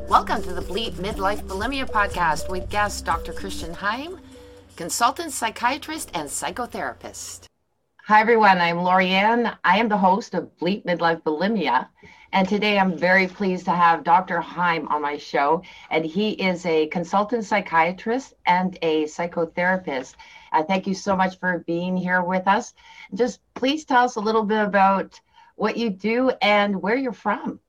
[0.00, 3.32] Welcome to the Bleep Midlife Bulimia podcast with guest Dr.
[3.32, 4.18] Christian Heim,
[4.76, 7.46] consultant psychiatrist and psychotherapist.
[8.04, 8.58] Hi, everyone.
[8.58, 9.56] I'm Lorianne.
[9.64, 11.88] I am the host of Bleep Midlife Bulimia.
[12.32, 14.40] And today I'm very pleased to have Dr.
[14.40, 15.62] Heim on my show.
[15.90, 20.14] And he is a consultant psychiatrist and a psychotherapist.
[20.52, 22.74] Uh, thank you so much for being here with us.
[23.14, 25.20] Just please tell us a little bit about
[25.56, 27.60] what you do and where you're from.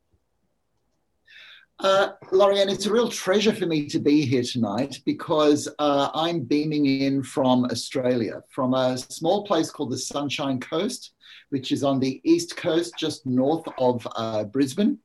[1.84, 6.40] Uh, Lorianne, it's a real treasure for me to be here tonight because uh, I'm
[6.40, 11.12] beaming in from Australia, from a small place called the Sunshine Coast,
[11.50, 14.98] which is on the east coast, just north of uh, Brisbane.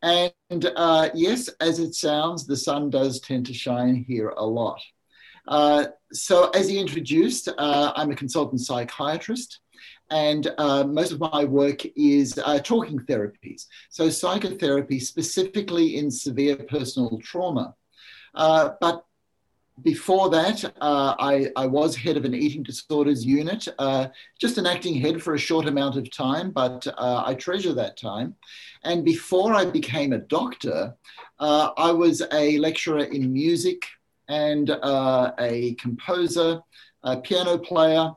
[0.00, 0.32] And
[0.76, 4.80] uh, yes, as it sounds, the sun does tend to shine here a lot.
[5.46, 9.60] Uh, so, as he introduced, uh, I'm a consultant psychiatrist
[10.10, 13.66] and uh, most of my work is uh, talking therapies.
[13.90, 17.74] So, psychotherapy specifically in severe personal trauma.
[18.34, 19.04] Uh, but
[19.82, 24.06] before that, uh, I, I, was head of an eating disorders unit, uh,
[24.40, 27.96] just an acting head for a short amount of time, but uh, I treasure that
[27.96, 28.36] time.
[28.84, 30.94] And before I became a doctor,
[31.40, 33.82] I was a lecturer in music
[34.28, 36.60] and a composer,
[37.02, 38.12] a piano player,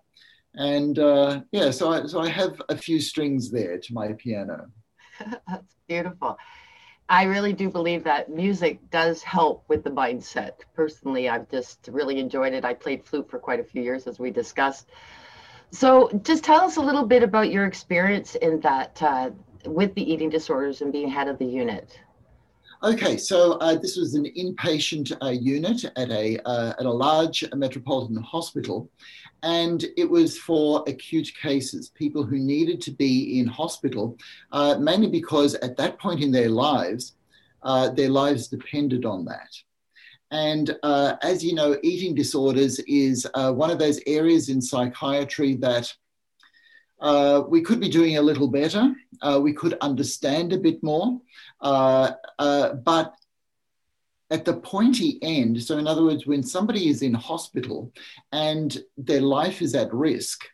[0.57, 4.65] and uh, yeah, so I, so I have a few strings there to my piano.
[5.47, 6.37] That's beautiful.
[7.09, 10.53] I really do believe that music does help with the mindset.
[10.73, 12.65] Personally, I've just really enjoyed it.
[12.65, 14.89] I played flute for quite a few years, as we discussed.
[15.71, 19.29] So, just tell us a little bit about your experience in that uh,
[19.65, 21.99] with the eating disorders and being head of the unit.
[22.83, 27.43] Okay, so uh, this was an inpatient uh, unit at a uh, at a large
[27.55, 28.87] metropolitan hospital,
[29.41, 34.15] and it was for acute cases, people who needed to be in hospital,
[34.51, 37.15] uh, mainly because at that point in their lives,
[37.63, 39.49] uh, their lives depended on that.
[40.29, 45.91] And uh, as you know, eating disorders is one of those areas in psychiatry that
[46.99, 48.93] uh, we could be doing a little better.
[49.21, 51.19] Uh, we could understand a bit more.
[51.61, 53.13] Uh, uh, but
[54.29, 57.91] at the pointy end, so in other words, when somebody is in hospital
[58.31, 60.45] and their life is at risk,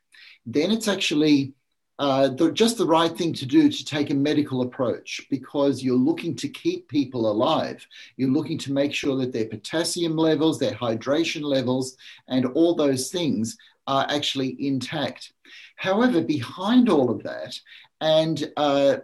[0.46, 1.54] then it's actually
[2.00, 5.96] uh, the, just the right thing to do to take a medical approach because you're
[5.96, 7.86] looking to keep people alive.
[8.18, 11.96] You're looking to make sure that their potassium levels, their hydration levels,
[12.28, 15.34] and all those things are actually intact.
[15.75, 17.59] However, behind all of that,
[18.00, 18.97] and uh,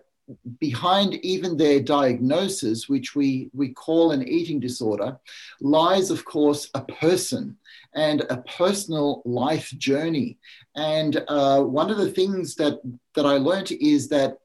[0.59, 5.18] behind even their diagnosis, which we, we call an eating disorder,
[5.62, 7.58] lies, of course, a person
[7.96, 10.38] and a personal life journey.
[10.75, 12.79] And uh, one of the things that,
[13.16, 14.38] that I learned is that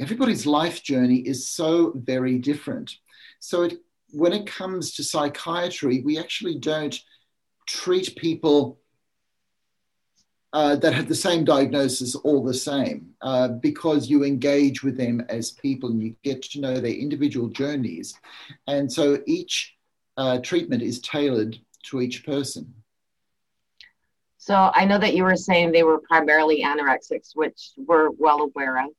[0.00, 2.96] everybody's life journey is so very different.
[3.40, 3.74] So it,
[4.10, 6.98] when it comes to psychiatry, we actually don't
[7.66, 8.78] treat people
[10.52, 15.20] uh, that have the same diagnosis all the same uh, because you engage with them
[15.28, 18.14] as people and you get to know their individual journeys.
[18.66, 19.76] And so each
[20.16, 22.72] uh, treatment is tailored to each person.
[24.38, 28.78] So I know that you were saying they were primarily anorexics, which we're well aware
[28.78, 28.90] of.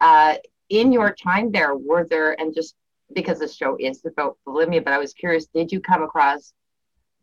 [0.00, 0.34] Uh,
[0.68, 2.74] in your time there, were there, and just
[3.14, 6.52] because the show is about bulimia, but I was curious, did you come across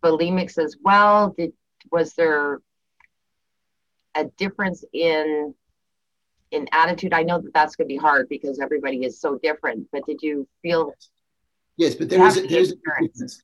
[0.02, 1.36] bulimics as well?
[1.38, 1.52] Did
[1.92, 2.62] was there
[4.16, 5.54] a difference in
[6.52, 7.14] in attitude?
[7.14, 9.88] I know that that's going to be hard because everybody is so different.
[9.92, 10.94] But did you feel?
[11.78, 13.42] Yes, but there is a, there is a difference.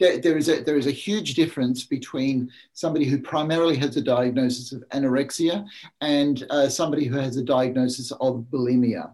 [0.00, 4.02] There, there is a there is a huge difference between somebody who primarily has a
[4.02, 5.64] diagnosis of anorexia
[6.00, 9.12] and uh, somebody who has a diagnosis of bulimia.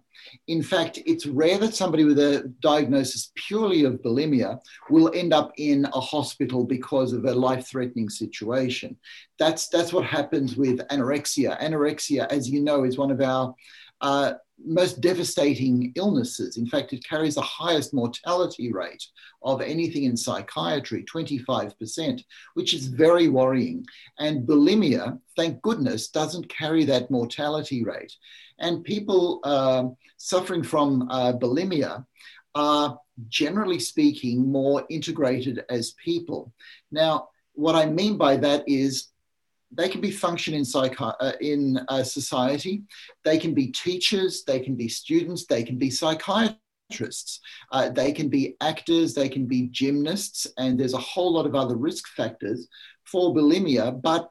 [0.48, 4.60] In fact, it's rare that somebody with a diagnosis purely of bulimia
[4.90, 8.96] will end up in a hospital because of a life threatening situation.
[9.38, 11.60] That's, that's what happens with anorexia.
[11.60, 13.54] Anorexia, as you know, is one of our
[14.00, 14.34] uh,
[14.64, 16.56] most devastating illnesses.
[16.56, 19.04] In fact, it carries the highest mortality rate
[19.42, 22.24] of anything in psychiatry, 25%,
[22.54, 23.84] which is very worrying.
[24.18, 28.12] And bulimia, thank goodness, doesn't carry that mortality rate.
[28.58, 29.84] And people uh,
[30.16, 32.04] suffering from uh, bulimia
[32.54, 32.98] are,
[33.28, 36.52] generally speaking, more integrated as people.
[36.90, 39.08] Now, what I mean by that is
[39.72, 42.82] they can be function in, uh, in uh, society.
[43.24, 47.40] They can be teachers, they can be students, they can be psychiatrists,
[47.72, 51.54] uh, they can be actors, they can be gymnasts, and there's a whole lot of
[51.54, 52.68] other risk factors
[53.04, 54.30] for bulimia, but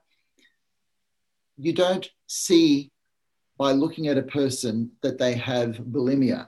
[1.57, 2.91] you don't see
[3.57, 6.47] by looking at a person that they have bulimia.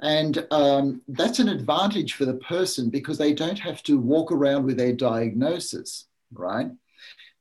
[0.00, 4.64] And um, that's an advantage for the person because they don't have to walk around
[4.64, 6.70] with their diagnosis, right?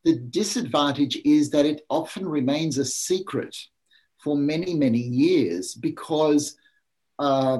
[0.03, 3.55] The disadvantage is that it often remains a secret
[4.17, 6.57] for many, many years because,
[7.19, 7.59] uh,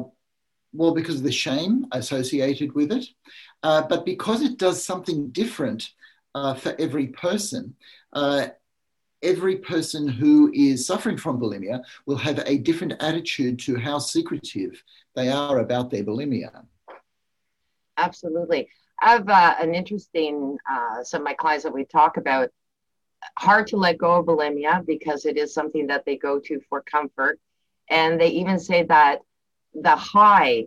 [0.73, 3.05] well, because of the shame associated with it,
[3.63, 5.89] uh, but because it does something different
[6.35, 7.75] uh, for every person.
[8.11, 8.47] Uh,
[9.21, 14.83] every person who is suffering from bulimia will have a different attitude to how secretive
[15.15, 16.65] they are about their bulimia.
[17.97, 18.67] Absolutely.
[19.01, 22.49] I have uh, an interesting, uh, some of my clients that we talk about,
[23.37, 26.81] hard to let go of bulimia because it is something that they go to for
[26.81, 27.39] comfort.
[27.89, 29.19] And they even say that
[29.73, 30.65] the high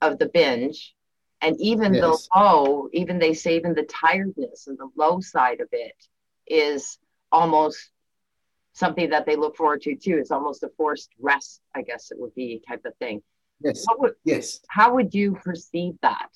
[0.00, 0.94] of the binge
[1.40, 2.02] and even yes.
[2.02, 5.96] the low, even they say even the tiredness and the low side of it
[6.46, 6.98] is
[7.30, 7.90] almost
[8.72, 10.18] something that they look forward to too.
[10.18, 13.22] It's almost a forced rest, I guess it would be type of thing.
[13.60, 13.84] Yes.
[13.98, 14.60] Would, yes.
[14.68, 16.28] How would you perceive that?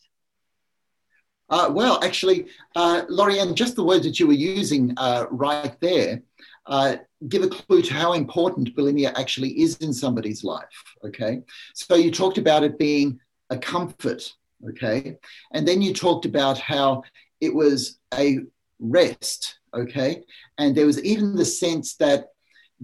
[1.50, 6.22] Uh, well, actually, uh, Lorianne, just the words that you were using uh, right there
[6.66, 6.96] uh,
[7.28, 10.96] give a clue to how important bulimia actually is in somebody's life.
[11.04, 11.42] Okay.
[11.74, 13.18] So you talked about it being
[13.50, 14.32] a comfort.
[14.68, 15.18] Okay.
[15.52, 17.02] And then you talked about how
[17.40, 18.40] it was a
[18.80, 20.22] rest okay
[20.58, 22.28] and there was even the sense that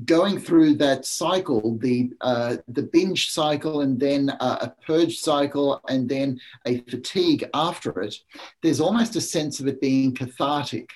[0.04, 5.80] going through that cycle the uh, the binge cycle and then uh, a purge cycle
[5.88, 8.14] and then a fatigue after it
[8.62, 10.90] there's almost a sense of it being cathartic.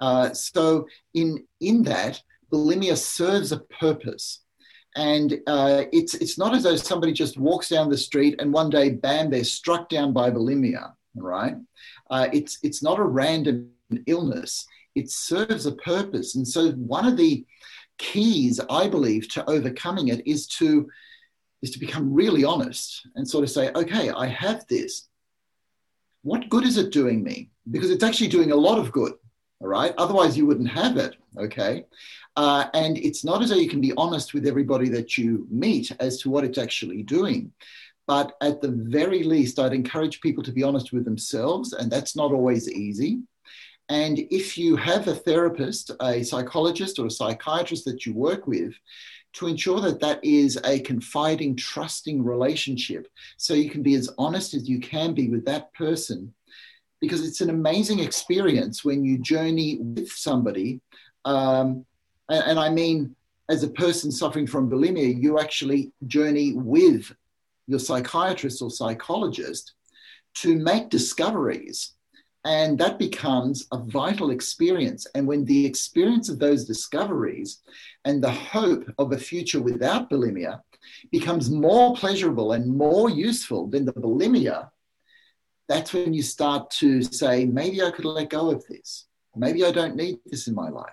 [0.00, 4.40] Uh, so in in that bulimia serves a purpose.
[4.96, 8.70] And uh, it's it's not as though somebody just walks down the street and one
[8.70, 10.92] day bam they're struck down by bulimia
[11.22, 11.56] right?
[12.10, 13.70] Uh, it's it's not a random
[14.06, 14.66] illness.
[14.94, 16.34] It serves a purpose.
[16.34, 17.44] And so one of the
[17.98, 20.88] keys, I believe, to overcoming it is to
[21.60, 25.08] is to become really honest and sort of say, okay, I have this.
[26.22, 27.50] What good is it doing me?
[27.70, 29.14] Because it's actually doing a lot of good.
[29.60, 29.92] All right.
[29.98, 31.16] Otherwise, you wouldn't have it.
[31.36, 31.84] Okay.
[32.36, 35.90] Uh, and it's not as though you can be honest with everybody that you meet
[35.98, 37.52] as to what it's actually doing.
[38.06, 41.72] But at the very least, I'd encourage people to be honest with themselves.
[41.72, 43.20] And that's not always easy.
[43.88, 48.74] And if you have a therapist, a psychologist, or a psychiatrist that you work with,
[49.34, 54.54] to ensure that that is a confiding, trusting relationship, so you can be as honest
[54.54, 56.34] as you can be with that person,
[57.00, 60.80] because it's an amazing experience when you journey with somebody.
[61.24, 61.86] Um,
[62.28, 63.14] and, and I mean,
[63.48, 67.10] as a person suffering from bulimia, you actually journey with
[67.66, 69.74] your psychiatrist or psychologist
[70.34, 71.92] to make discoveries
[72.44, 75.06] and that becomes a vital experience.
[75.14, 77.62] And when the experience of those discoveries
[78.04, 80.60] and the hope of a future without bulimia
[81.10, 84.70] becomes more pleasurable and more useful than the bulimia,
[85.68, 89.06] that's when you start to say, maybe I could let go of this.
[89.36, 90.90] Maybe I don't need this in my life.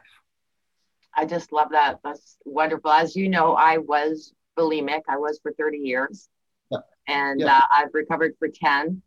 [1.16, 2.00] I just love that.
[2.04, 2.92] That's wonderful.
[2.92, 5.02] As you know, I was bulimic.
[5.08, 6.28] I was for 30 years.
[6.70, 6.80] Yeah.
[7.08, 7.58] And yeah.
[7.58, 9.02] Uh, I've recovered for 10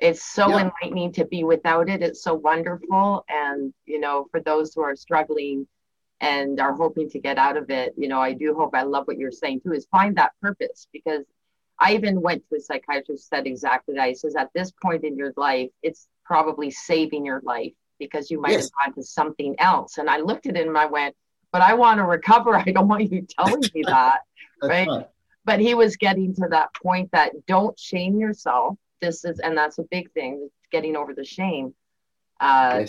[0.00, 0.70] it's so yeah.
[0.82, 2.02] enlightening to be without it.
[2.02, 3.24] It's so wonderful.
[3.28, 5.66] And you know for those who are struggling
[6.20, 9.06] and are hoping to get out of it you know i do hope i love
[9.06, 10.88] what you're saying too is find that purpose.
[10.92, 11.24] Because
[11.78, 14.08] i even went to a psychiatrist said exactly that.
[14.08, 18.40] He says at this point in your life it's probably saving your life because you
[18.40, 18.70] might yes.
[18.78, 19.98] have gone to something else.
[19.98, 21.14] And i looked at him and i went
[21.52, 22.56] but i want to recover.
[22.66, 24.20] I don't want you telling me that.
[24.62, 24.88] Right?
[24.88, 25.06] right
[25.48, 29.78] but he was getting to that point that don't shame yourself this is and that's
[29.78, 31.74] a big thing getting over the shame.
[32.40, 32.86] Uh,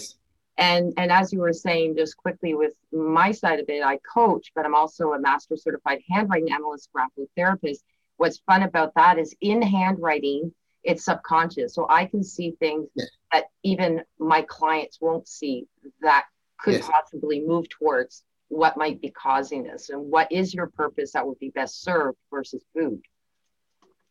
[0.60, 4.51] and and as you were saying just quickly with my side of it i coach
[4.54, 7.84] but i'm also a master certified handwriting analyst graphic therapist.
[8.18, 11.74] What's fun about that is in handwriting it's subconscious.
[11.74, 12.89] So i can see things
[13.32, 15.66] that even my clients won't see
[16.01, 16.25] that
[16.60, 16.88] could yes.
[16.88, 21.39] possibly move towards what might be causing this and what is your purpose that would
[21.39, 23.01] be best served versus food.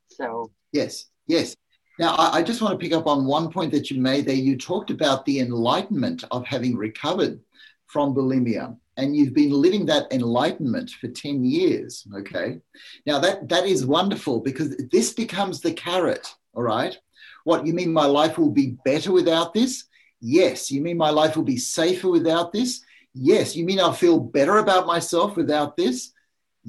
[0.08, 1.56] So yes yes
[1.98, 4.36] now, I, just want to pick up on one point that you made there.
[4.36, 7.40] You talked about the enlightenment of having recovered
[7.86, 12.58] from bulimia and you've been living that enlightenment for 10 years okay?
[13.06, 16.96] Now that that is wonderful because this becomes the carrot all right?
[17.44, 19.84] What you mean my life will be better without this?
[20.20, 20.70] Yes.
[20.70, 22.82] You mean my life will be safer without this?
[23.14, 23.56] Yes.
[23.56, 26.12] You mean i'll feel better about myself without this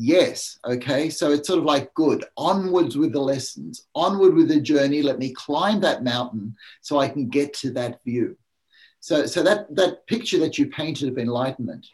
[0.01, 0.57] Yes.
[0.63, 1.09] Okay.
[1.09, 2.23] So it's sort of like good.
[2.37, 5.01] Onwards with the lessons, onward with the journey.
[5.01, 8.37] Let me climb that mountain so I can get to that view.
[9.01, 11.85] So, so that, that picture that you painted of enlightenment,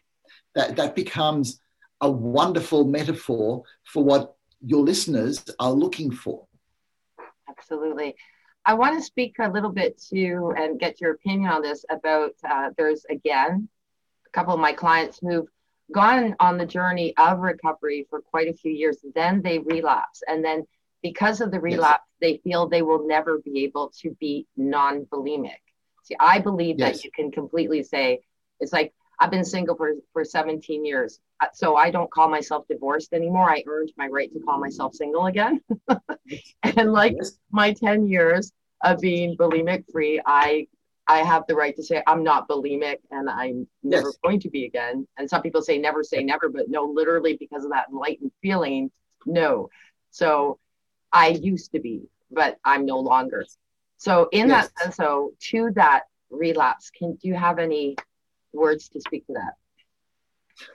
[0.54, 1.60] that, that becomes
[2.00, 6.46] a wonderful metaphor for what your listeners are looking for.
[7.50, 8.16] Absolutely.
[8.68, 12.34] I want to speak a little bit to and get your opinion on this about
[12.48, 13.68] uh, there's again
[14.28, 15.48] a couple of my clients who've
[15.92, 20.24] gone on the journey of recovery for quite a few years, then they relapse.
[20.28, 20.66] And then
[21.02, 22.34] because of the relapse, yes.
[22.44, 25.62] they feel they will never be able to be non bulimic.
[26.04, 26.98] See, I believe yes.
[26.98, 28.22] that you can completely say,
[28.60, 31.20] it's like, I've been single for, for 17 years.
[31.40, 33.50] Uh, so I don't call myself divorced anymore.
[33.50, 35.62] I earned my right to call myself single again.
[36.64, 37.38] and like yes.
[37.52, 38.52] my 10 years
[38.84, 40.68] of being bulimic free, I
[41.08, 44.18] I have the right to say I'm not bulimic and I'm never yes.
[44.24, 45.08] going to be again.
[45.18, 48.92] And some people say never say never, but no, literally because of that enlightened feeling,
[49.26, 49.70] no.
[50.12, 50.60] So
[51.12, 53.46] I used to be, but I'm no longer.
[53.98, 54.70] So in yes.
[54.70, 57.96] that sense, so to that relapse, can do you have any
[58.54, 59.54] words to speak to that?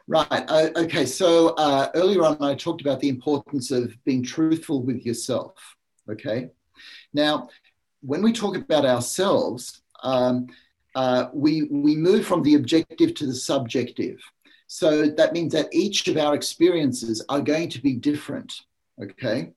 [0.06, 0.26] Right.
[0.30, 1.06] Uh, okay.
[1.06, 5.54] So uh, earlier on, I talked about the importance of being truthful with yourself.
[6.08, 6.50] Okay.
[7.12, 7.48] Now,
[8.00, 10.48] when we talk about ourselves, um,
[10.94, 14.20] uh, we, we move from the objective to the subjective.
[14.66, 18.52] So that means that each of our experiences are going to be different,
[19.02, 19.50] okay?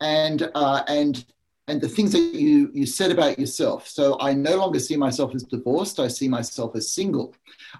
[0.00, 1.24] And, uh, and,
[1.66, 3.88] and the things that you, you said about yourself.
[3.88, 7.34] So I no longer see myself as divorced, I see myself as single.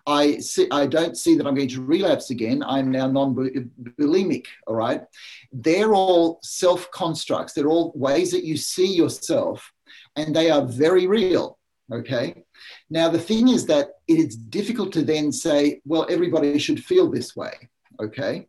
[0.07, 2.63] I, see, I don't see that I'm going to relapse again.
[2.65, 5.03] I'm now non bulimic, all right?
[5.53, 9.73] They're all self constructs, they're all ways that you see yourself,
[10.17, 11.60] and they are very real
[11.93, 12.45] Okay.
[12.89, 17.35] Now, the thing is that it's difficult to then say, well, everybody should feel this
[17.35, 17.69] way.
[18.01, 18.47] Okay.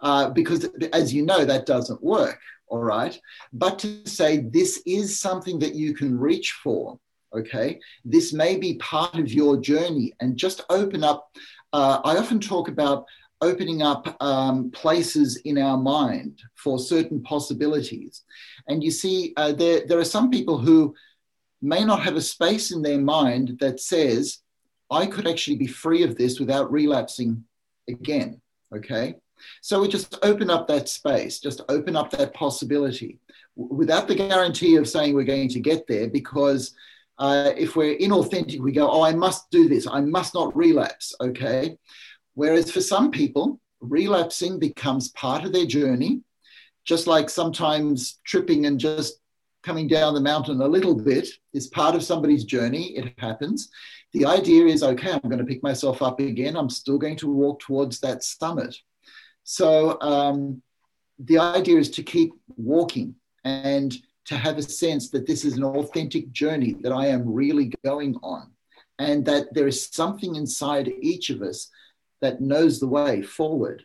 [0.00, 2.38] Uh, because, as you know, that doesn't work.
[2.68, 3.18] All right.
[3.52, 6.98] But to say this is something that you can reach for.
[7.34, 7.80] Okay.
[8.04, 11.30] This may be part of your journey and just open up.
[11.72, 13.06] Uh, I often talk about
[13.40, 18.22] opening up um, places in our mind for certain possibilities.
[18.68, 20.94] And you see, uh, there, there are some people who,
[21.62, 24.38] may not have a space in their mind that says,
[24.90, 27.44] I could actually be free of this without relapsing
[27.88, 28.40] again.
[28.74, 29.14] Okay.
[29.60, 33.18] So we just open up that space, just open up that possibility
[33.56, 36.74] without the guarantee of saying we're going to get there because
[37.18, 39.86] uh, if we're inauthentic, we go, oh, I must do this.
[39.86, 41.14] I must not relapse.
[41.20, 41.76] Okay.
[42.34, 46.22] Whereas for some people, relapsing becomes part of their journey,
[46.84, 49.21] just like sometimes tripping and just
[49.62, 52.96] coming down the mountain a little bit is part of somebody's journey.
[52.96, 53.70] It happens.
[54.12, 56.56] The idea is okay, I'm going to pick myself up again.
[56.56, 58.76] I'm still going to walk towards that summit.
[59.44, 60.62] So um,
[61.18, 63.14] the idea is to keep walking
[63.44, 67.72] and to have a sense that this is an authentic journey that I am really
[67.84, 68.52] going on,
[68.98, 71.68] and that there is something inside each of us
[72.20, 73.84] that knows the way forward.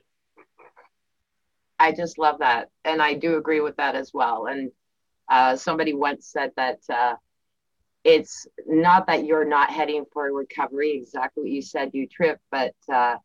[1.79, 2.69] I just love that.
[2.85, 4.47] And I do agree with that as well.
[4.47, 4.71] And
[5.29, 7.15] uh, somebody once said that uh,
[8.03, 12.73] it's not that you're not heading for recovery, exactly what you said, you trip, but
[12.91, 13.15] uh,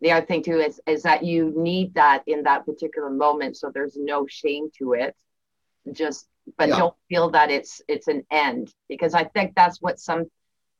[0.00, 3.56] the other thing too is, is that you need that in that particular moment.
[3.56, 5.14] So there's no shame to it.
[5.92, 6.28] Just,
[6.58, 6.78] but yeah.
[6.78, 10.26] don't feel that it's, it's an end because I think that's what some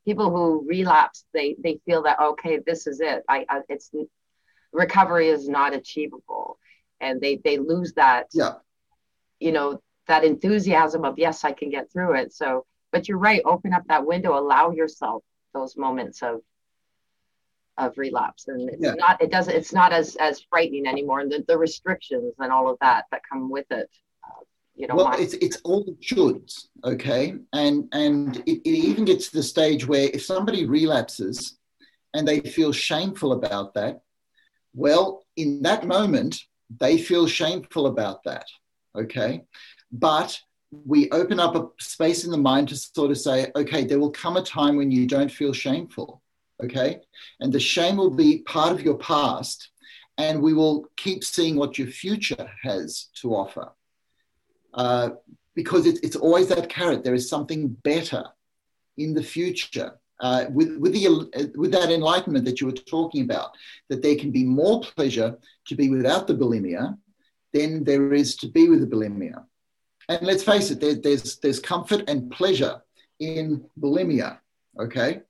[0.03, 3.23] people who relapse, they, they feel that, okay, this is it.
[3.29, 3.91] I, I it's
[4.73, 6.57] recovery is not achievable
[6.99, 8.55] and they, they lose that, yeah.
[9.39, 12.33] you know, that enthusiasm of yes i can get through it.
[12.33, 16.41] So but you're right open up that window allow yourself those moments of
[17.77, 18.47] of relapse.
[18.47, 18.93] And it's yeah.
[18.93, 21.19] not it doesn't it's not as as frightening anymore.
[21.19, 23.89] And the, the restrictions and all of that that come with it
[24.23, 24.43] uh,
[24.75, 27.35] you know well it's it's all shoulds okay?
[27.53, 31.57] And and it, it even gets to the stage where if somebody relapses
[32.13, 34.01] and they feel shameful about that
[34.75, 36.37] well in that moment
[36.79, 38.45] they feel shameful about that
[38.95, 39.43] okay
[39.93, 40.37] but
[40.85, 44.11] we open up a space in the mind to sort of say, okay, there will
[44.11, 46.21] come a time when you don't feel shameful.
[46.63, 46.99] Okay.
[47.39, 49.69] And the shame will be part of your past,
[50.17, 53.71] and we will keep seeing what your future has to offer.
[54.73, 55.11] Uh,
[55.55, 57.03] because it's, it's always that carrot.
[57.03, 58.23] There is something better
[58.97, 59.99] in the future.
[60.19, 63.51] Uh, with, with, the, with that enlightenment that you were talking about,
[63.89, 66.97] that there can be more pleasure to be without the bulimia
[67.51, 69.43] than there is to be with the bulimia
[70.09, 72.81] and let's face it, there, there's there's comfort and pleasure
[73.19, 74.39] in bulimia,
[74.79, 75.21] okay?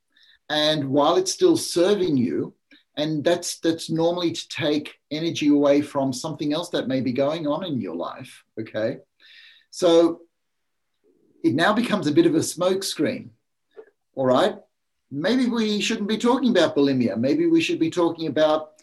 [0.50, 2.54] And while it's still serving you,
[2.98, 7.48] and that's that's normally to take energy away from something else that may be going
[7.48, 8.98] on in your life, okay?
[9.70, 10.22] So
[11.44, 13.30] it now becomes a bit of a smokescreen.
[14.16, 14.56] All right,
[15.12, 17.18] maybe we shouldn't be talking about bulimia.
[17.18, 18.74] Maybe we should be talking about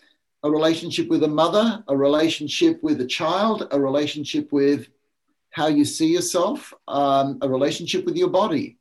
[0.43, 4.89] a relationship with a mother, a relationship with a child, a relationship with
[5.51, 8.79] how you see yourself, um, a relationship with your body.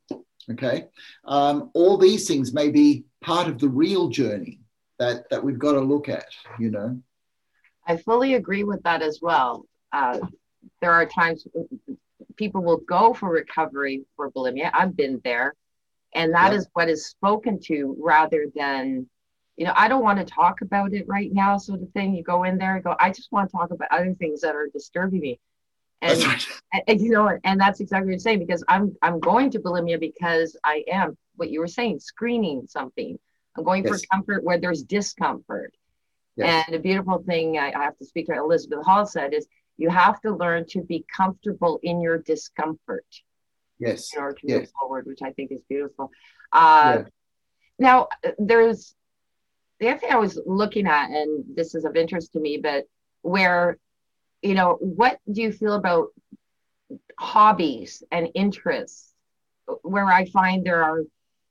[0.50, 0.86] Okay.
[1.24, 4.60] Um, all these things may be part of the real journey
[4.98, 6.26] that, that we've got to look at,
[6.58, 7.00] you know.
[7.86, 9.66] I fully agree with that as well.
[9.92, 10.18] Uh,
[10.80, 11.46] there are times
[12.36, 14.70] people will go for recovery for bulimia.
[14.72, 15.54] I've been there.
[16.14, 16.60] And that yep.
[16.60, 19.08] is what is spoken to rather than,
[19.56, 22.14] you know, I don't want to talk about it right now, sort of thing.
[22.14, 24.54] You go in there and go, I just want to talk about other things that
[24.54, 25.40] are disturbing me.
[26.02, 26.46] And, right.
[26.86, 30.00] and, you know, and that's exactly what you're saying because I'm I'm going to bulimia
[30.00, 33.18] because I am what you were saying, screening something.
[33.56, 34.00] I'm going yes.
[34.00, 35.74] for comfort where there's discomfort.
[36.36, 36.64] Yes.
[36.66, 39.90] And a beautiful thing I, I have to speak to Elizabeth Hall said is you
[39.90, 43.06] have to learn to be comfortable in your discomfort.
[43.78, 44.14] Yes.
[44.14, 44.58] In order to yes.
[44.60, 46.10] move forward, which I think is beautiful.
[46.52, 47.04] Uh, yeah.
[47.78, 48.94] Now, there's
[49.80, 52.84] the other thing I was looking at, and this is of interest to me, but
[53.22, 53.78] where,
[54.42, 56.08] you know, what do you feel about
[57.18, 59.12] hobbies and interests?
[59.82, 61.02] Where I find there are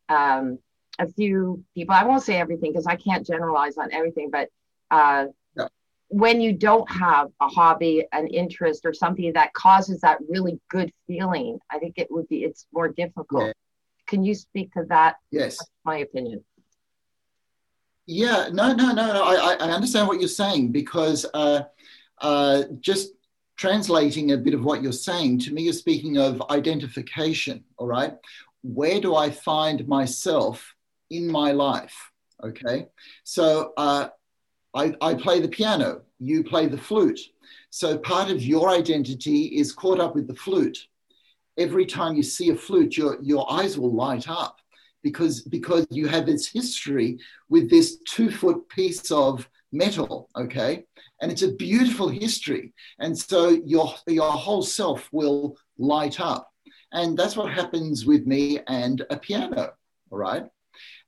[0.09, 0.59] um,
[0.97, 4.49] a few people, I won't say everything because I can't generalize on everything, but
[4.91, 5.25] uh,
[6.09, 10.91] when you don't have a hobby, an interest, or something that causes that really good
[11.07, 13.45] feeling, I think it would be it's more difficult.
[13.45, 13.53] Yeah.
[14.07, 15.17] Can you speak to that?
[15.31, 16.43] Yes, That's my opinion.
[18.07, 19.23] Yeah, no, no, no, no.
[19.23, 21.61] I, I understand what you're saying because uh,
[22.21, 23.13] uh, just
[23.57, 27.63] translating a bit of what you're saying to me, you're speaking of identification.
[27.77, 28.13] All right,
[28.63, 30.73] where do I find myself
[31.09, 31.95] in my life?
[32.43, 32.87] Okay,
[33.23, 34.09] so uh,
[34.73, 37.19] I, I play the piano, you play the flute.
[37.69, 40.77] So part of your identity is caught up with the flute.
[41.57, 44.57] Every time you see a flute, your, your eyes will light up
[45.03, 50.83] because, because you have this history with this two foot piece of metal, okay?
[51.21, 52.73] And it's a beautiful history.
[52.99, 56.49] And so your, your whole self will light up.
[56.91, 59.73] And that's what happens with me and a piano,
[60.11, 60.45] all right?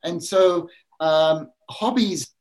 [0.03, 2.31] And so um, hobbies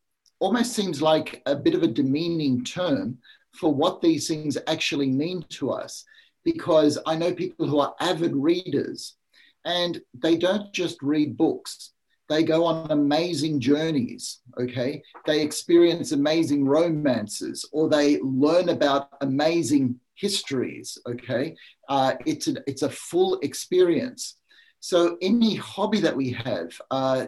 [0.40, 3.18] almost seems like a bit of a demeaning term
[3.52, 6.04] for what these things actually mean to us.
[6.44, 9.16] Because I know people who are avid readers
[9.64, 11.92] and they don't just read books,
[12.30, 15.02] they go on amazing journeys, okay?
[15.26, 21.56] They experience amazing romances or they learn about amazing histories, okay?
[21.88, 24.36] Uh, it's, a, it's a full experience.
[24.78, 27.26] So, any hobby that we have, uh,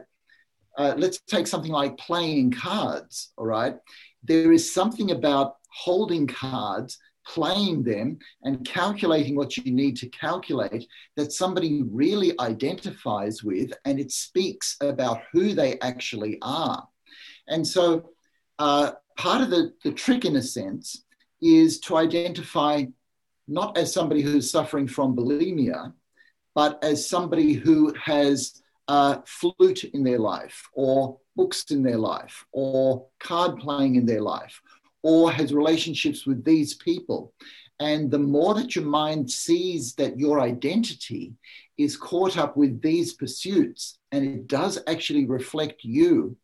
[0.78, 3.76] uh, let's take something like playing cards, all right?
[4.22, 10.86] There is something about holding cards, playing them, and calculating what you need to calculate
[11.16, 16.86] that somebody really identifies with, and it speaks about who they actually are.
[17.48, 18.10] And so,
[18.58, 21.04] uh, part of the, the trick, in a sense,
[21.40, 22.84] is to identify
[23.48, 25.92] not as somebody who's suffering from bulimia,
[26.54, 32.44] but as somebody who has uh, flute in their life, or books in their life,
[32.52, 34.60] or card playing in their life,
[35.02, 37.32] or has relationships with these people.
[37.80, 41.34] And the more that your mind sees that your identity
[41.76, 46.36] is caught up with these pursuits and it does actually reflect you,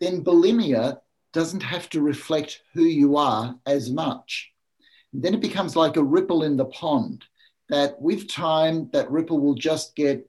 [0.00, 0.98] then bulimia
[1.32, 4.50] doesn't have to reflect who you are as much.
[5.12, 7.24] Then it becomes like a ripple in the pond
[7.68, 10.28] that with time, that ripple will just get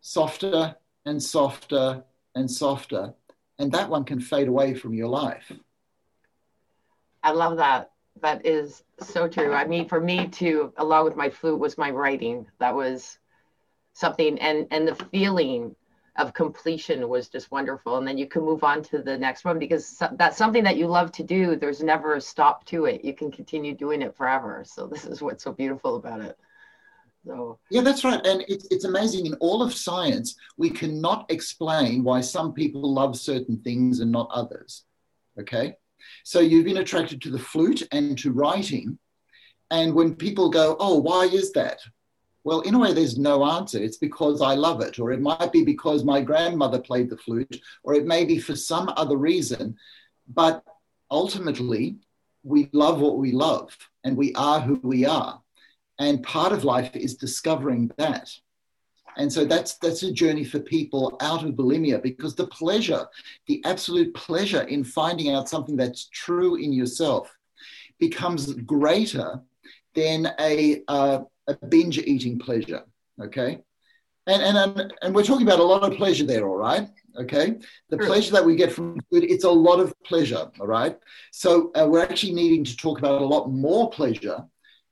[0.00, 3.14] softer and softer and softer.
[3.58, 5.50] And that one can fade away from your life.
[7.24, 7.90] I love that.
[8.20, 9.52] That is so true.
[9.52, 12.46] I mean, for me too, along with my flute, was my writing.
[12.60, 13.18] That was
[13.94, 15.74] something, and and the feeling
[16.16, 17.98] of completion was just wonderful.
[17.98, 20.86] And then you can move on to the next one because that's something that you
[20.86, 21.56] love to do.
[21.56, 23.04] There's never a stop to it.
[23.04, 24.62] You can continue doing it forever.
[24.64, 26.38] So this is what's so beautiful about it.
[27.26, 27.58] So.
[27.68, 28.24] Yeah, that's right.
[28.24, 29.26] And it's, it's amazing.
[29.26, 34.30] In all of science, we cannot explain why some people love certain things and not
[34.30, 34.84] others.
[35.40, 35.74] Okay.
[36.24, 38.98] So you've been attracted to the flute and to writing.
[39.70, 41.80] And when people go, oh, why is that?
[42.44, 43.82] Well, in a way, there's no answer.
[43.82, 47.60] It's because I love it, or it might be because my grandmother played the flute,
[47.82, 49.76] or it may be for some other reason.
[50.28, 50.62] But
[51.10, 51.96] ultimately,
[52.42, 55.40] we love what we love, and we are who we are.
[55.98, 58.30] And part of life is discovering that.
[59.16, 63.06] And so that's that's a journey for people out of bulimia because the pleasure,
[63.46, 67.32] the absolute pleasure in finding out something that's true in yourself
[67.98, 69.40] becomes greater
[69.94, 72.82] than a, uh, a binge eating pleasure.
[73.22, 73.60] Okay.
[74.26, 76.88] And, and, and we're talking about a lot of pleasure there, all right?
[77.16, 77.58] Okay.
[77.90, 78.06] The True.
[78.06, 80.98] pleasure that we get from food, it's a lot of pleasure, all right?
[81.30, 84.44] So uh, we're actually needing to talk about a lot more pleasure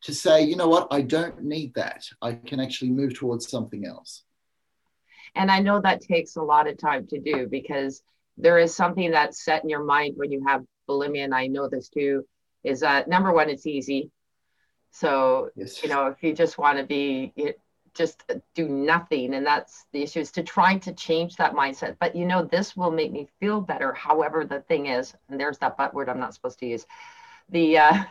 [0.03, 2.05] to say, you know what, I don't need that.
[2.21, 4.25] I can actually move towards something else.
[5.35, 8.03] And I know that takes a lot of time to do because
[8.37, 11.69] there is something that's set in your mind when you have bulimia, and I know
[11.69, 12.27] this too,
[12.65, 14.11] is that number one, it's easy.
[14.91, 15.83] So, Yes.
[15.83, 17.55] you know, if you just want to be, you
[17.95, 21.97] just do nothing, and that's the issue is to trying to change that mindset.
[21.99, 23.93] But, you know, this will make me feel better.
[23.93, 26.87] However, the thing is, and there's that but word I'm not supposed to use.
[27.51, 28.05] The, uh,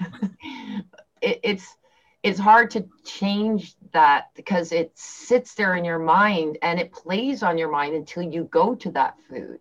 [1.22, 1.76] it, it's,
[2.24, 7.44] it's hard to change that because it sits there in your mind and it plays
[7.44, 9.60] on your mind until you go to that food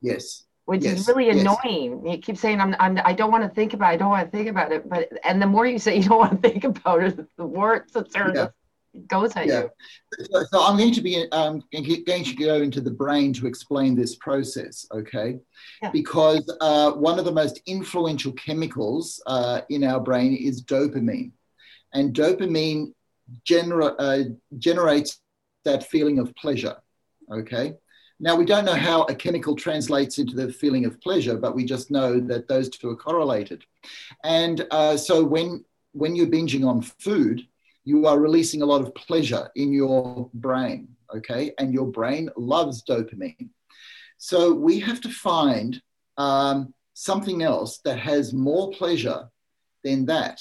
[0.00, 0.44] Yes.
[0.66, 1.36] which is Yes, really yes.
[1.40, 2.06] annoying.
[2.06, 3.94] You keep saying, I'm, I'm, I don't want to think about it.
[3.94, 4.88] I don't want to think about it.
[4.88, 7.74] But, and the more you say you don't want to think about it, the more
[7.76, 8.48] it sits there and Yeah.
[8.94, 9.62] just goes at Yeah.
[9.62, 9.70] you.
[10.30, 13.94] So, so I'm going to be um, going to go into the brain to explain
[13.94, 15.38] this process, okay?
[15.82, 15.90] Yeah.
[15.90, 21.32] Because uh, one of the most influential chemicals uh, in our brain is dopamine,
[21.92, 22.92] and dopamine
[23.50, 24.18] uh,
[24.58, 25.20] generates
[25.64, 26.76] that feeling of pleasure,
[27.30, 27.74] okay?
[28.20, 31.64] Now we don't know how a chemical translates into the feeling of pleasure, but we
[31.64, 33.64] just know that those two are correlated.
[34.24, 37.46] And uh, so when when you're binging on food,
[37.84, 41.52] you are releasing a lot of pleasure in your brain, okay?
[41.58, 43.48] And your brain loves dopamine.
[44.18, 45.80] So we have to find
[46.16, 49.28] um, something else that has more pleasure
[49.84, 50.40] than that.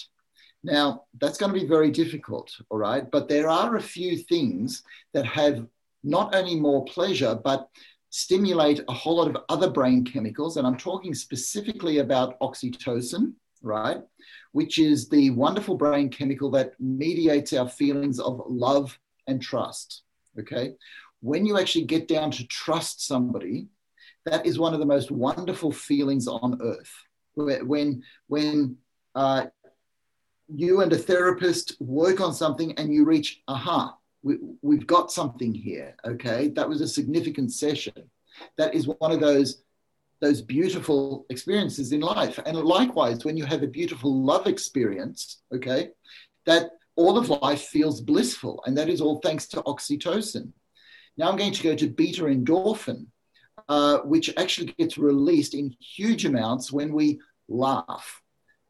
[0.68, 3.10] Now, that's going to be very difficult, all right?
[3.10, 5.66] But there are a few things that have
[6.04, 7.70] not only more pleasure, but
[8.10, 10.58] stimulate a whole lot of other brain chemicals.
[10.58, 14.02] And I'm talking specifically about oxytocin, right?
[14.58, 20.02] which is the wonderful brain chemical that mediates our feelings of love and trust.
[20.40, 20.74] Okay.
[21.22, 23.68] When you actually get down to trust somebody,
[24.26, 26.92] that is one of the most wonderful feelings on earth.
[27.36, 28.78] When, when
[29.14, 29.46] uh,
[30.54, 35.54] you and a therapist work on something and you reach, aha, we, we've got something
[35.54, 35.96] here.
[36.06, 36.50] Okay.
[36.50, 38.10] That was a significant session.
[38.58, 39.64] That is one of those
[40.20, 42.40] those beautiful experiences in life.
[42.44, 45.90] And likewise, when you have a beautiful love experience, okay,
[46.48, 48.64] that all of life feels blissful.
[48.66, 50.52] And that is all thanks to oxytocin.
[51.18, 53.06] Now I'm going to go to beta endorphin,
[53.70, 58.22] uh, which actually gets released in huge amounts when we laugh,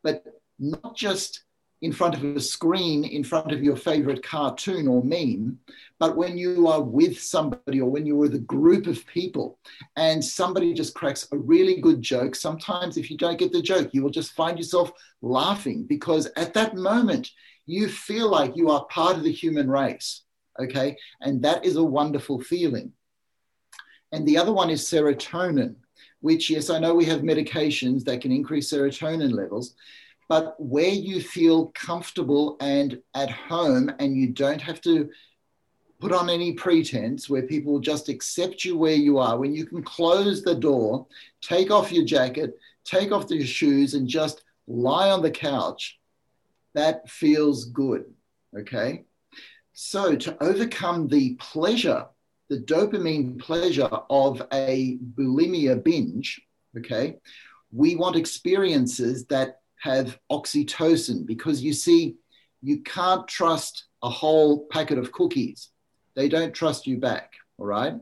[0.04, 0.24] but
[0.60, 1.44] not just
[1.82, 5.60] in front of a screen, in front of your favorite cartoon or meme,
[6.00, 9.60] but when you are with somebody or when you're with a group of people
[9.96, 13.90] and somebody just cracks a really good joke, sometimes if you don't get the joke,
[13.94, 17.30] you will just find yourself laughing because at that moment,
[17.68, 20.24] you feel like you are part of the human race.
[20.60, 20.98] Okay.
[21.22, 22.94] And that is a wonderful feeling.
[24.12, 25.76] And the other one is serotonin,
[26.22, 29.76] which, yes, I know we have medications that can increase serotonin levels,
[30.28, 35.10] but where you feel comfortable and at home and you don't have to
[36.00, 39.82] put on any pretense, where people just accept you where you are, when you can
[39.82, 41.08] close the door,
[41.42, 46.00] take off your jacket, take off your shoes, and just lie on the couch,
[46.74, 48.06] that feels good.
[48.58, 49.06] Okay.
[49.74, 52.06] So, to overcome the pleasure,
[52.50, 56.42] the dopamine pleasure of a bulimia binge,
[56.78, 57.18] okay,
[57.72, 62.16] we want experiences that have oxytocin because you see,
[62.62, 65.70] you can't trust a whole packet of cookies.
[66.16, 67.96] They don't trust you back, all right?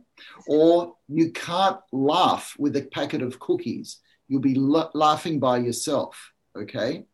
[0.47, 3.99] Or you can't laugh with a packet of cookies.
[4.27, 7.05] You'll be la- laughing by yourself, okay?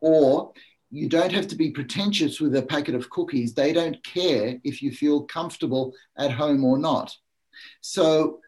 [0.00, 0.52] Or
[0.90, 3.54] you don't have to be pretentious with a packet of cookies.
[3.54, 7.16] They don't care if you feel comfortable at home or not.
[7.80, 8.40] So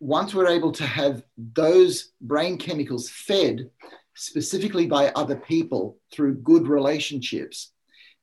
[0.00, 3.70] once we're able to have those brain chemicals fed
[4.18, 7.72] specifically by other people through good relationships,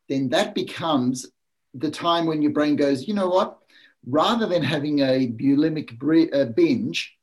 [0.09, 1.25] then that becomes
[1.73, 3.57] the time when your brain goes, you know what?
[4.05, 5.97] Rather than having a bulimic
[6.55, 7.17] binge,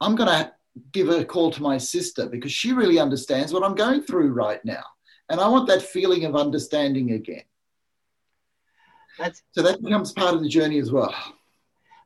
[0.00, 0.52] I'm going to
[0.92, 4.62] give a call to my sister because she really understands what I'm going through right
[4.64, 4.82] now.
[5.30, 7.42] And I want that feeling of understanding again.
[9.18, 11.14] That's So that becomes part of the journey as well.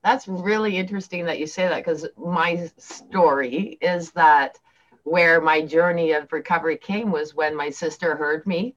[0.05, 4.59] that's really interesting that you say that because my story is that
[5.05, 8.75] where my journey of recovery came was when my sister heard me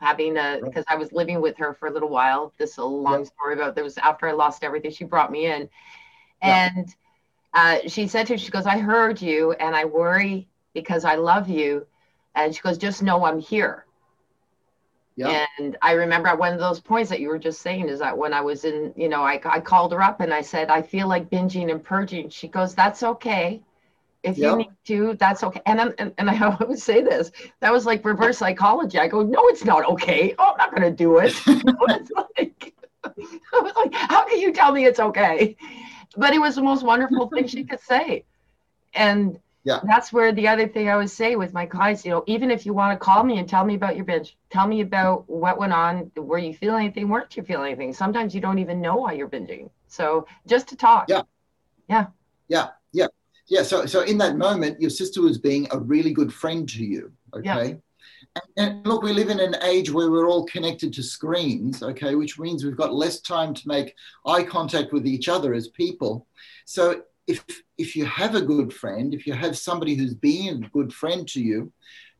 [0.00, 2.52] having a because I was living with her for a little while.
[2.58, 3.26] This is a long Yep.
[3.26, 5.68] story about there was after I lost everything, she brought me in.
[6.42, 6.60] Yeah.
[6.76, 6.94] And
[7.54, 11.16] uh, she said to me, she goes, I heard you and I worry because I
[11.16, 11.86] love you.
[12.34, 13.86] And she goes, just know I'm here.
[15.16, 15.38] Yeah.
[15.58, 18.16] And I remember at one of those points that you were just saying is that
[18.16, 20.82] when I was in, you know, I, I called her up and I said, I
[20.82, 22.30] feel like binging and purging.
[22.30, 23.62] She goes, That's okay.
[24.22, 24.50] If yep.
[24.50, 25.60] you need to, that's okay.
[25.66, 28.98] And, I'm, and and I would say this, that was like reverse psychology.
[28.98, 30.34] I go, no, it's not okay.
[30.38, 31.34] Oh, I'm not going to do it.
[31.46, 35.56] it's like, I was like, how can you tell me it's okay?
[36.16, 38.24] But it was the most wonderful thing she could say.
[38.94, 39.80] And yeah.
[39.84, 42.66] that's where the other thing I would say with my clients, you know, even if
[42.66, 45.58] you want to call me and tell me about your binge, tell me about what
[45.58, 47.92] went on, were you feel anything, weren't you feel anything?
[47.92, 49.70] Sometimes you don't even know why you're binging.
[49.86, 51.08] So just to talk.
[51.08, 51.22] Yeah.
[51.88, 52.06] Yeah.
[52.48, 52.68] Yeah.
[53.48, 56.84] Yeah so so in that moment your sister was being a really good friend to
[56.84, 57.44] you okay?
[57.44, 57.72] Yeah.
[58.56, 62.14] and, and, look we live in an age where we're all connected to screens okay
[62.14, 63.94] which means we've got less time to make
[64.26, 66.26] eye contact with each other as people.
[66.66, 67.44] So if
[67.76, 71.28] if you have a good friend if you have somebody who's being a good friend
[71.28, 71.72] to you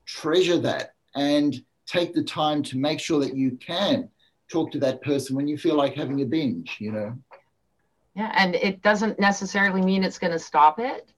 [0.07, 4.09] treasure that and take the time to make sure that you can
[4.51, 7.17] talk to that person when you feel like having a binge you know?
[8.15, 11.13] Yeah and it doesn't necessarily mean it's going to stop it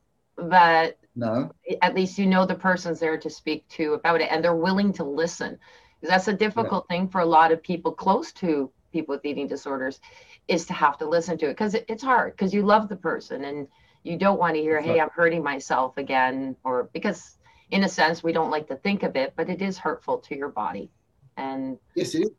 [0.49, 1.51] but no.
[1.83, 4.93] at least you know the person's there to speak to about it and they're willing
[4.95, 5.59] to listen.
[6.01, 6.97] Because that's a difficult yeah.
[6.97, 10.01] thing for a lot of people close to people with eating disorders
[10.49, 12.97] is to have to listen to it because it, it's hard because you love the
[12.97, 13.69] person and
[14.03, 17.39] you don't want to hear hey i'm hurting myself again or because
[17.71, 20.37] in a sense we don't like to think of it but it is hurtful to
[20.37, 20.91] your body
[21.37, 22.31] and yes it is.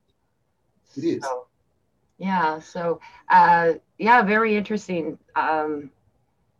[0.97, 1.23] It is.
[1.23, 1.47] So,
[2.17, 5.89] yeah so uh yeah very interesting um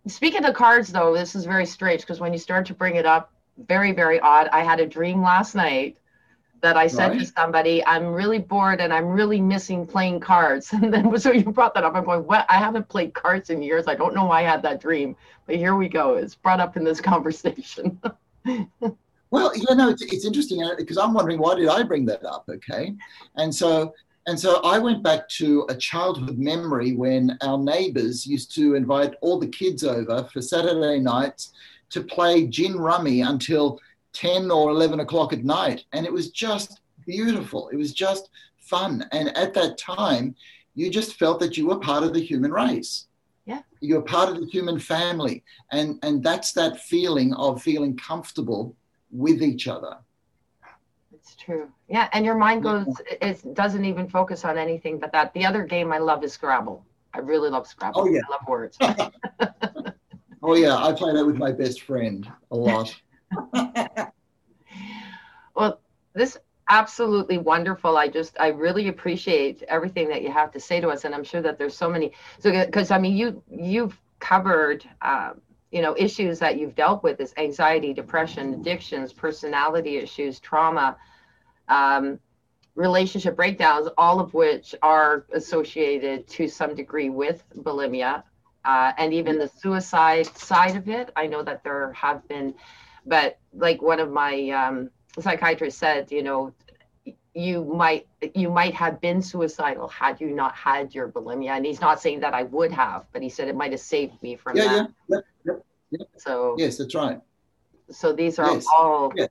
[0.08, 3.06] Speaking of cards, though, this is very strange because when you start to bring it
[3.06, 3.32] up,
[3.68, 4.48] very, very odd.
[4.52, 5.98] I had a dream last night
[6.62, 7.20] that I said right.
[7.20, 10.72] to somebody, I'm really bored and I'm really missing playing cards.
[10.74, 11.96] And then so you brought that up.
[11.96, 12.46] I'm going, what?
[12.50, 13.88] I haven't played cards in years.
[13.88, 15.16] I don't know why I had that dream.
[15.46, 16.16] But here we go.
[16.16, 18.00] It's brought up in this conversation.
[19.30, 22.46] well, you know, it's, it's interesting because I'm wondering why did I bring that up?
[22.50, 22.96] Okay.
[23.36, 23.94] And so
[24.28, 29.16] and so I went back to a childhood memory when our neighbors used to invite
[29.22, 31.54] all the kids over for Saturday nights
[31.90, 33.80] to play gin rummy until
[34.14, 35.86] 10 or 11 o'clock at night.
[35.94, 37.70] And it was just beautiful.
[37.70, 38.30] It was just
[38.60, 39.06] fun.
[39.12, 40.36] And at that time,
[40.76, 43.08] you just felt that you were part of the human race.
[43.46, 43.62] Yeah.
[43.80, 45.44] You're part of the human family.
[45.72, 48.76] And, and that's that feeling of feeling comfortable
[49.10, 49.98] with each other.
[51.22, 51.70] It's true.
[51.88, 52.88] Yeah, and your mind goes
[53.22, 55.34] it doesn't even focus on anything but that.
[55.34, 56.84] The other game I love is Scrabble.
[57.14, 58.02] I really love Scrabble.
[58.02, 58.78] Oh yeah, I love words.
[60.44, 62.96] oh yeah, I play that with my best friend a lot.
[65.56, 65.80] well,
[66.14, 66.38] this
[66.70, 67.98] absolutely wonderful.
[67.98, 71.24] I just I really appreciate everything that you have to say to us, and I'm
[71.24, 72.14] sure that there's so many.
[72.40, 74.88] So because I mean you you've covered.
[75.02, 80.98] Um, you know issues that you've dealt with is anxiety depression addictions personality issues trauma
[81.72, 82.20] um,
[82.76, 88.24] relationship breakdowns, all of which are associated to some degree with bulimia.
[88.64, 92.54] Uh, and even the suicide side of it, I know that there have been,
[93.06, 96.54] but like one of my um, psychiatrists said, you know,
[97.34, 101.80] you might you might have been suicidal had you not had your bulimia and he's
[101.80, 104.58] not saying that i would have but he said it might have saved me from
[104.58, 105.54] yeah, that yeah, yeah,
[105.92, 106.06] yeah.
[106.18, 107.22] so yes that's right
[107.90, 108.66] so these are yes.
[108.78, 109.28] all yeah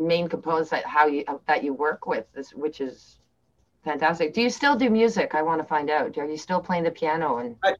[0.00, 3.18] main components that how you that you work with, this, which is
[3.84, 4.34] fantastic.
[4.34, 5.34] Do you still do music?
[5.34, 6.16] I want to find out.
[6.18, 7.56] Are you still playing the piano and?
[7.62, 7.74] I,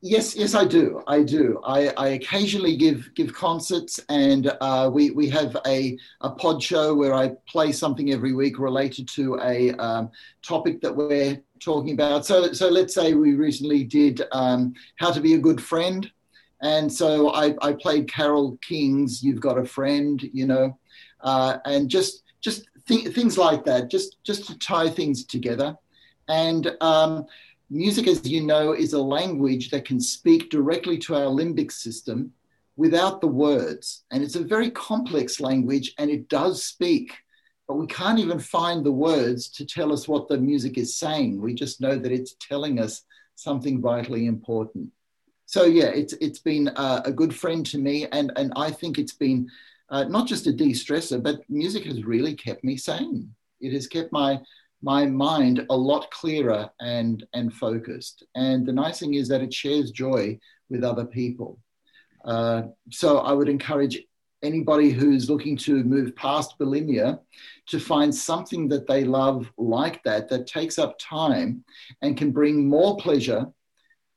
[0.00, 1.02] yes, yes, I do.
[1.06, 1.60] I do.
[1.64, 6.94] I, I occasionally give give concerts, and uh, we we have a a pod show
[6.94, 10.10] where I play something every week related to a um,
[10.42, 12.26] topic that we're talking about.
[12.26, 16.10] So so let's say we recently did um, how to be a good friend.
[16.64, 20.78] And so I, I played Carole King's "You've Got a Friend," you know,
[21.22, 25.76] uh, and just just th- things like that, just just to tie things together.
[26.28, 27.26] And um,
[27.70, 32.32] music, as you know, is a language that can speak directly to our limbic system
[32.76, 37.12] without the words, and it's a very complex language, and it does speak.
[37.68, 41.40] But we can't even find the words to tell us what the music is saying.
[41.40, 43.04] We just know that it's telling us
[43.36, 44.90] something vitally important.
[45.46, 48.98] So yeah, it's it's been a, a good friend to me, and and I think
[48.98, 49.50] it's been
[49.92, 53.32] uh, not just a de-stressor, but music has really kept me sane.
[53.60, 54.40] It has kept my
[54.84, 58.24] my mind a lot clearer and and focused.
[58.34, 61.58] And the nice thing is that it shares joy with other people.
[62.24, 64.02] Uh, so I would encourage
[64.42, 67.20] anybody who's looking to move past bulimia
[67.68, 71.64] to find something that they love like that that takes up time
[72.00, 73.46] and can bring more pleasure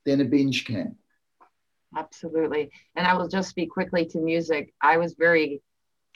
[0.06, 0.96] than a binge can
[1.96, 2.72] absolutely.
[2.96, 4.74] And I will just speak quickly to music.
[4.82, 5.62] I was very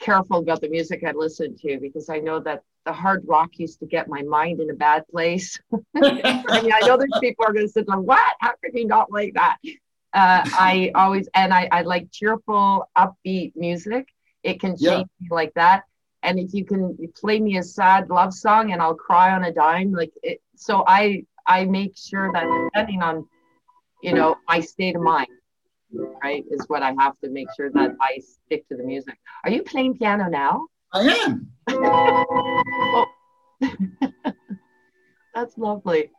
[0.00, 3.78] careful about the music I listened to because I know that the hard rock used
[3.80, 5.58] to get my mind in a bad place.
[5.72, 8.34] I mean, I know there's people are going to sit there, what?
[8.40, 9.58] How could you not like that?
[10.12, 14.08] Uh, I always, and I, I like cheerful, upbeat music.
[14.42, 15.04] It can change yeah.
[15.20, 15.84] me like that.
[16.22, 19.52] And if you can play me a sad love song and I'll cry on a
[19.52, 23.26] dime, like it, so I, I make sure that depending on,
[24.02, 25.28] you know, my state of mind,
[25.92, 29.18] right, is what I have to make sure that I stick to the music.
[29.44, 30.66] Are you playing piano now?
[30.92, 31.50] I am.
[31.68, 33.06] oh.
[35.34, 36.10] That's lovely.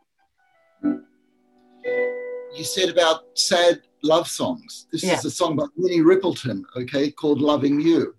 [0.82, 4.86] You said about sad love songs.
[4.92, 5.14] This yeah.
[5.14, 8.14] is a song by Minnie Riperton, okay, called "Loving You,"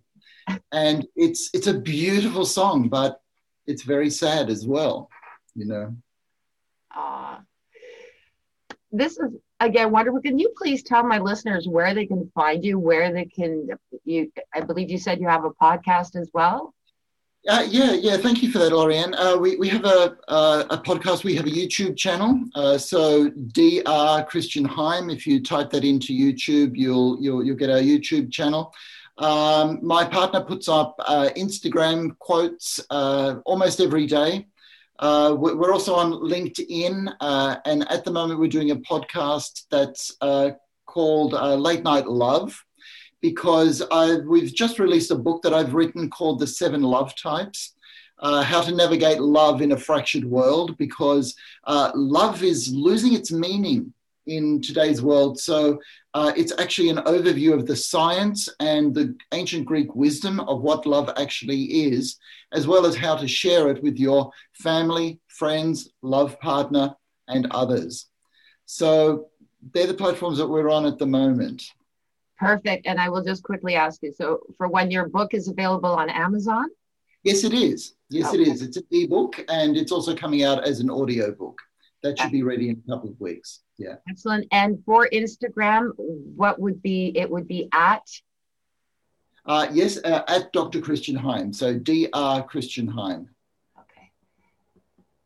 [0.71, 3.21] and it's it's a beautiful song, but
[3.67, 5.09] it's very sad as well.
[5.55, 5.95] You know.
[6.95, 7.37] Uh,
[8.91, 9.33] this is
[9.65, 10.21] again wonderful.
[10.21, 13.67] Can you please tell my listeners where they can find you, where they can
[14.05, 16.73] you I believe you said you have a podcast as well?
[17.45, 18.15] Uh, yeah, yeah.
[18.15, 19.13] Thank you for that, Lorianne.
[19.17, 21.25] Uh, we, we have a, uh, a podcast.
[21.25, 22.39] We have a YouTube channel.
[22.55, 24.23] Uh, so Dr.
[24.29, 25.09] Christian Heim.
[25.09, 28.73] If you type that into YouTube, you'll you'll you'll get our YouTube channel.
[29.17, 34.47] Um, my partner puts up uh, Instagram quotes uh, almost every day.
[35.03, 40.15] Uh, we're also on LinkedIn, uh, and at the moment we're doing a podcast that's
[40.21, 40.51] uh,
[40.85, 42.63] called uh, Late Night Love,
[43.19, 47.75] because I, we've just released a book that I've written called The Seven Love Types.
[48.19, 51.35] Uh, how to navigate love in a fractured world because
[51.65, 53.91] uh, love is losing its meaning
[54.27, 55.39] in today's world.
[55.39, 55.79] So
[56.13, 60.85] uh, it's actually an overview of the science and the ancient Greek wisdom of what
[60.85, 62.17] love actually is,
[62.51, 66.95] as well as how to share it with your family, friends, love partner,
[67.27, 68.07] and others.
[68.65, 69.27] So
[69.73, 71.63] they're the platforms that we're on at the moment.
[72.37, 72.87] Perfect.
[72.87, 76.09] And I will just quickly ask you so, for when your book is available on
[76.09, 76.65] Amazon?
[77.23, 77.95] Yes, it is.
[78.09, 78.41] Yes, okay.
[78.41, 78.61] it is.
[78.61, 81.57] It's an ebook and it's also coming out as an audio book.
[82.03, 83.61] That should be ready in a couple of weeks.
[83.77, 83.95] Yeah.
[84.09, 84.45] Excellent.
[84.51, 88.03] And for Instagram, what would be, it would be at?
[89.45, 90.81] Uh, yes, uh, at Dr.
[90.81, 91.53] Christian Heim.
[91.53, 92.43] So Dr.
[92.43, 93.29] Christian Heim.
[93.79, 94.11] Okay.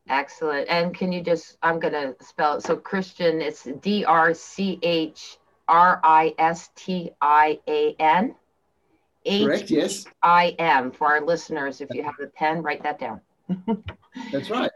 [0.08, 0.68] Excellent.
[0.68, 2.62] And can you just, I'm going to spell it.
[2.62, 8.36] So Christian, it's D R C H R I S T I A N.
[9.26, 10.06] Correct, yes.
[10.22, 11.80] I am for our listeners.
[11.80, 13.20] If you have a pen, write that down.
[14.32, 14.70] That's right.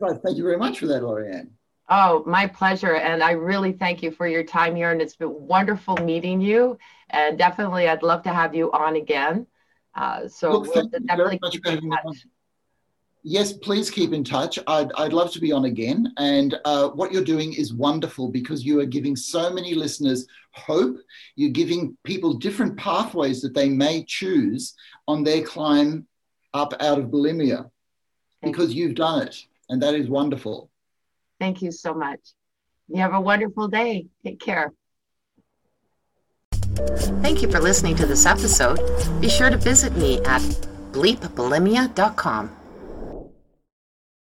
[0.00, 0.20] Right.
[0.22, 1.50] Thank you very much for that, Lorianne.
[1.88, 2.94] Oh, my pleasure.
[2.94, 4.90] And I really thank you for your time here.
[4.90, 6.78] And it's been wonderful meeting you.
[7.10, 9.46] And definitely, I'd love to have you on again.
[9.94, 12.26] Uh, so Look, we'll definitely keep in touch.
[13.26, 14.58] Yes, please keep in touch.
[14.66, 16.12] I'd, I'd love to be on again.
[16.18, 20.98] And uh, what you're doing is wonderful because you are giving so many listeners hope.
[21.34, 24.74] You're giving people different pathways that they may choose
[25.08, 26.06] on their climb
[26.52, 27.70] up out of bulimia
[28.42, 29.46] because you've done it.
[29.68, 30.70] And that is wonderful.
[31.40, 32.20] Thank you so much.
[32.88, 34.06] You have a wonderful day.
[34.24, 34.72] Take care.
[37.22, 38.78] Thank you for listening to this episode.
[39.20, 40.42] Be sure to visit me at
[40.92, 42.63] bleepbulimia.com.